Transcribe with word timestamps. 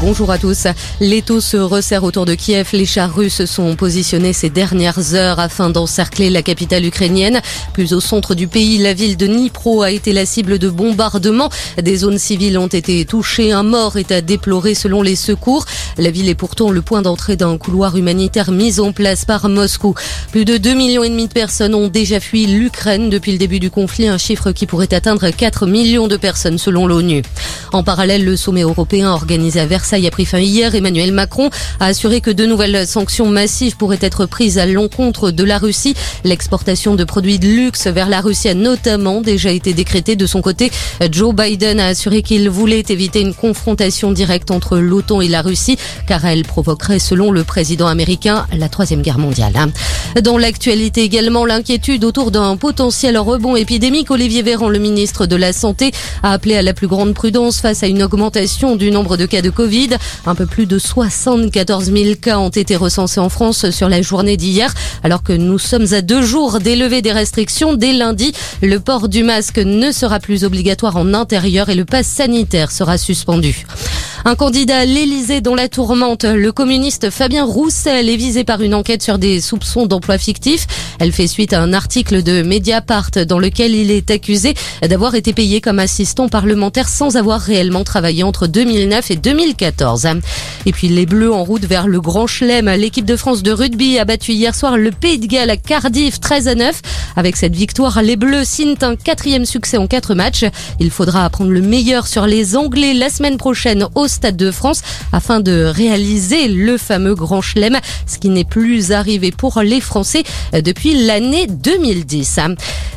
Bonjour 0.00 0.30
à 0.30 0.38
tous. 0.38 0.66
L'étau 1.00 1.42
se 1.42 1.58
resserre 1.58 2.04
autour 2.04 2.24
de 2.24 2.34
Kiev. 2.34 2.70
Les 2.72 2.86
chars 2.86 3.14
russes 3.14 3.44
sont 3.44 3.76
positionnés 3.76 4.32
ces 4.32 4.48
dernières 4.48 5.12
heures 5.12 5.38
afin 5.38 5.68
d'encercler 5.68 6.30
la 6.30 6.40
capitale 6.40 6.86
ukrainienne. 6.86 7.42
Plus 7.74 7.92
au 7.92 8.00
centre 8.00 8.34
du 8.34 8.48
pays, 8.48 8.78
la 8.78 8.94
ville 8.94 9.18
de 9.18 9.26
Dnipro 9.26 9.82
a 9.82 9.90
été 9.90 10.14
la 10.14 10.24
cible 10.24 10.58
de 10.58 10.70
bombardements. 10.70 11.50
Des 11.82 11.98
zones 11.98 12.16
civiles 12.16 12.56
ont 12.56 12.66
été 12.66 13.04
touchées. 13.04 13.52
Un 13.52 13.62
mort 13.62 13.98
est 13.98 14.10
à 14.10 14.22
déplorer 14.22 14.74
selon 14.74 15.02
les 15.02 15.16
secours. 15.16 15.66
La 15.98 16.10
ville 16.10 16.30
est 16.30 16.34
pourtant 16.34 16.70
le 16.70 16.80
point 16.80 17.02
d'entrée 17.02 17.36
d'un 17.36 17.58
couloir 17.58 17.94
humanitaire 17.94 18.52
mis 18.52 18.80
en 18.80 18.92
place 18.92 19.26
par 19.26 19.50
Moscou. 19.50 19.94
Plus 20.32 20.46
de 20.46 20.56
2 20.56 20.72
millions 20.72 21.04
et 21.04 21.10
demi 21.10 21.28
de 21.28 21.32
personnes 21.34 21.74
ont 21.74 21.88
déjà 21.88 22.20
fui 22.20 22.46
l'Ukraine 22.46 23.10
depuis 23.10 23.32
le 23.32 23.38
début 23.38 23.60
du 23.60 23.70
conflit, 23.70 24.08
un 24.08 24.16
chiffre 24.16 24.52
qui 24.52 24.64
pourrait 24.64 24.94
atteindre 24.94 25.28
4 25.28 25.66
millions 25.66 26.08
de 26.08 26.16
personnes 26.16 26.56
selon 26.56 26.86
l'ONU. 26.86 27.22
En 27.72 27.82
parallèle, 27.82 28.24
le 28.24 28.36
sommet 28.36 28.62
européen 28.62 29.10
organisé 29.10 29.60
à 29.60 29.66
Versailles 29.66 29.89
a 29.92 30.10
pris 30.10 30.24
fin 30.24 30.38
hier. 30.38 30.74
Emmanuel 30.74 31.12
Macron 31.12 31.50
a 31.80 31.86
assuré 31.86 32.20
que 32.20 32.30
de 32.30 32.46
nouvelles 32.46 32.86
sanctions 32.86 33.28
massives 33.28 33.76
pourraient 33.76 33.98
être 34.00 34.26
prises 34.26 34.58
à 34.58 34.66
l'encontre 34.66 35.30
de 35.30 35.44
la 35.44 35.58
Russie. 35.58 35.94
L'exportation 36.24 36.94
de 36.94 37.04
produits 37.04 37.38
de 37.38 37.48
luxe 37.48 37.86
vers 37.86 38.08
la 38.08 38.20
Russie 38.20 38.48
a 38.48 38.54
notamment 38.54 39.20
déjà 39.20 39.50
été 39.50 39.72
décrétée. 39.72 40.16
De 40.16 40.26
son 40.26 40.42
côté, 40.42 40.70
Joe 41.10 41.34
Biden 41.34 41.80
a 41.80 41.88
assuré 41.88 42.22
qu'il 42.22 42.48
voulait 42.48 42.84
éviter 42.88 43.20
une 43.20 43.34
confrontation 43.34 44.12
directe 44.12 44.50
entre 44.50 44.78
l'OTAN 44.78 45.20
et 45.20 45.28
la 45.28 45.42
Russie, 45.42 45.76
car 46.06 46.24
elle 46.24 46.44
provoquerait, 46.44 46.98
selon 46.98 47.30
le 47.32 47.44
président 47.44 47.86
américain, 47.86 48.46
la 48.56 48.68
troisième 48.68 49.02
guerre 49.02 49.18
mondiale. 49.18 49.54
Dans 50.22 50.38
l'actualité 50.38 51.02
également, 51.02 51.44
l'inquiétude 51.44 52.04
autour 52.04 52.30
d'un 52.30 52.56
potentiel 52.56 53.18
rebond 53.18 53.56
épidémique. 53.56 54.10
Olivier 54.10 54.42
Véran, 54.42 54.68
le 54.68 54.78
ministre 54.78 55.26
de 55.26 55.36
la 55.36 55.52
Santé, 55.52 55.92
a 56.22 56.32
appelé 56.32 56.56
à 56.56 56.62
la 56.62 56.74
plus 56.74 56.88
grande 56.88 57.14
prudence 57.14 57.60
face 57.60 57.82
à 57.82 57.86
une 57.86 58.02
augmentation 58.02 58.76
du 58.76 58.90
nombre 58.90 59.16
de 59.16 59.26
cas 59.26 59.42
de 59.42 59.50
Covid. 59.50 59.79
Un 60.26 60.34
peu 60.34 60.46
plus 60.46 60.66
de 60.66 60.78
74 60.78 61.92
000 61.92 62.14
cas 62.20 62.38
ont 62.38 62.50
été 62.50 62.76
recensés 62.76 63.20
en 63.20 63.28
France 63.28 63.70
sur 63.70 63.88
la 63.88 64.02
journée 64.02 64.36
d'hier, 64.36 64.74
alors 65.02 65.22
que 65.22 65.32
nous 65.32 65.58
sommes 65.58 65.92
à 65.92 66.02
deux 66.02 66.22
jours 66.22 66.58
des 66.58 66.76
levées 66.76 67.02
des 67.02 67.12
restrictions. 67.12 67.74
Dès 67.74 67.92
lundi, 67.92 68.32
le 68.62 68.78
port 68.80 69.08
du 69.08 69.22
masque 69.22 69.58
ne 69.58 69.92
sera 69.92 70.20
plus 70.20 70.44
obligatoire 70.44 70.96
en 70.96 71.14
intérieur 71.14 71.68
et 71.68 71.74
le 71.74 71.84
pass 71.84 72.06
sanitaire 72.06 72.72
sera 72.72 72.98
suspendu. 72.98 73.66
Un 74.26 74.34
candidat 74.34 74.80
à 74.80 74.84
l'Elysée 74.84 75.40
dans 75.40 75.54
la 75.54 75.68
tourmente, 75.68 76.24
le 76.24 76.52
communiste 76.52 77.08
Fabien 77.08 77.44
Roussel 77.44 78.10
est 78.10 78.16
visé 78.16 78.44
par 78.44 78.60
une 78.60 78.74
enquête 78.74 79.02
sur 79.02 79.16
des 79.16 79.40
soupçons 79.40 79.86
d'emploi 79.86 80.18
fictif. 80.18 80.66
Elle 81.00 81.12
fait 81.12 81.26
suite 81.26 81.54
à 81.54 81.62
un 81.62 81.72
article 81.72 82.22
de 82.22 82.42
Mediapart 82.42 83.10
dans 83.26 83.38
lequel 83.38 83.74
il 83.74 83.90
est 83.90 84.10
accusé 84.10 84.54
d'avoir 84.82 85.14
été 85.14 85.32
payé 85.32 85.62
comme 85.62 85.78
assistant 85.78 86.28
parlementaire 86.28 86.90
sans 86.90 87.16
avoir 87.16 87.40
réellement 87.40 87.84
travaillé 87.84 88.22
entre 88.22 88.46
2009 88.46 89.10
et 89.10 89.16
2014. 89.16 90.06
Et 90.66 90.72
puis 90.72 90.88
les 90.88 91.06
Bleus 91.06 91.32
en 91.32 91.42
route 91.42 91.64
vers 91.64 91.88
le 91.88 92.02
Grand 92.02 92.26
Chelem. 92.26 92.68
L'équipe 92.68 93.06
de 93.06 93.16
France 93.16 93.42
de 93.42 93.50
rugby 93.50 93.98
a 93.98 94.04
battu 94.04 94.32
hier 94.32 94.54
soir 94.54 94.76
le 94.76 94.90
Pays 94.90 95.18
de 95.18 95.26
Galles 95.26 95.48
à 95.48 95.56
Cardiff 95.56 96.20
13 96.20 96.48
à 96.48 96.54
9. 96.54 96.82
Avec 97.16 97.36
cette 97.36 97.56
victoire, 97.56 98.02
les 98.02 98.16
Bleus 98.16 98.44
signent 98.44 98.76
un 98.82 98.94
quatrième 98.94 99.46
succès 99.46 99.78
en 99.78 99.86
quatre 99.86 100.14
matchs. 100.14 100.44
Il 100.80 100.90
faudra 100.90 101.24
apprendre 101.24 101.50
le 101.50 101.62
meilleur 101.62 102.06
sur 102.06 102.26
les 102.26 102.56
Anglais 102.56 102.92
la 102.92 103.08
semaine 103.08 103.38
prochaine 103.38 103.86
au 103.94 104.06
Stade 104.06 104.36
de 104.36 104.50
France 104.50 104.82
afin 105.12 105.40
de 105.40 105.64
réaliser 105.64 106.48
le 106.48 106.76
fameux 106.76 107.14
Grand 107.14 107.40
Chelem, 107.40 107.78
ce 108.06 108.18
qui 108.18 108.28
n'est 108.28 108.44
plus 108.44 108.92
arrivé 108.92 109.32
pour 109.32 109.60
les 109.62 109.80
Français 109.80 110.24
l'année 110.94 111.46
2010. 111.46 112.40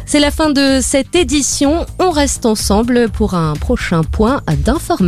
C'est 0.06 0.20
la 0.20 0.32
fin 0.32 0.50
de 0.50 0.80
cette 0.82 1.16
édition. 1.16 1.86
On 2.00 2.12
reste 2.12 2.46
ensemble 2.46 3.10
pour 3.10 3.34
un 3.34 3.54
prochain 3.54 4.04
point 4.04 4.42
d'information. 4.66 5.04